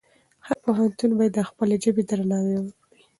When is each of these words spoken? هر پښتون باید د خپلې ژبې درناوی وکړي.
هر 0.47 0.57
پښتون 0.63 1.11
باید 1.17 1.33
د 1.35 1.39
خپلې 1.49 1.75
ژبې 1.83 2.03
درناوی 2.09 2.55
وکړي. 2.59 3.01